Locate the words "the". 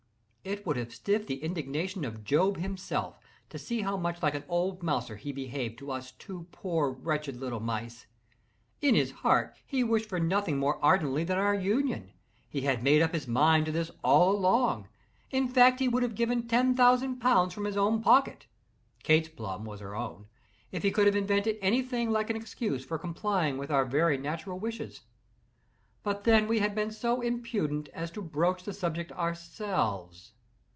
1.27-1.43, 28.63-28.73